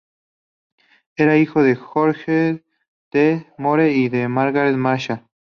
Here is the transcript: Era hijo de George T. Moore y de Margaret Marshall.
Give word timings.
Era 1.15 1.37
hijo 1.37 1.61
de 1.61 1.75
George 1.75 2.65
T. 3.11 3.45
Moore 3.59 3.91
y 3.91 4.09
de 4.09 4.27
Margaret 4.27 4.75
Marshall. 4.75 5.21